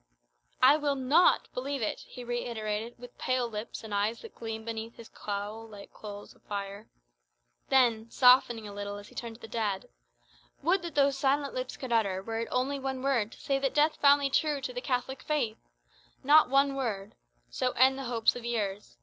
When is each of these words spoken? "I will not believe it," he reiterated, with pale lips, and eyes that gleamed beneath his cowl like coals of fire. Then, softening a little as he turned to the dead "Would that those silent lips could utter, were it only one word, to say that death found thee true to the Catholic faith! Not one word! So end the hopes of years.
"I 0.63 0.77
will 0.77 0.95
not 0.95 1.47
believe 1.53 1.83
it," 1.83 1.99
he 1.99 2.23
reiterated, 2.23 2.97
with 2.97 3.19
pale 3.19 3.47
lips, 3.47 3.83
and 3.83 3.93
eyes 3.93 4.19
that 4.23 4.33
gleamed 4.33 4.65
beneath 4.65 4.95
his 4.95 5.09
cowl 5.09 5.67
like 5.67 5.93
coals 5.93 6.33
of 6.33 6.41
fire. 6.41 6.87
Then, 7.69 8.09
softening 8.09 8.67
a 8.67 8.73
little 8.73 8.97
as 8.97 9.09
he 9.09 9.13
turned 9.13 9.35
to 9.35 9.41
the 9.41 9.47
dead 9.47 9.89
"Would 10.63 10.81
that 10.81 10.95
those 10.95 11.19
silent 11.19 11.53
lips 11.53 11.77
could 11.77 11.93
utter, 11.93 12.23
were 12.23 12.39
it 12.39 12.47
only 12.51 12.79
one 12.79 13.03
word, 13.03 13.31
to 13.33 13.39
say 13.39 13.59
that 13.59 13.75
death 13.75 13.97
found 13.97 14.23
thee 14.23 14.31
true 14.31 14.59
to 14.61 14.73
the 14.73 14.81
Catholic 14.81 15.21
faith! 15.21 15.59
Not 16.23 16.49
one 16.49 16.73
word! 16.75 17.13
So 17.51 17.69
end 17.73 17.99
the 17.99 18.05
hopes 18.05 18.35
of 18.35 18.43
years. 18.43 18.97